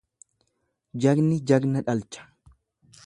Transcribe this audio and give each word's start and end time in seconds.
Jagni 1.05 1.37
jagna 1.51 1.85
dhalcha. 1.91 2.27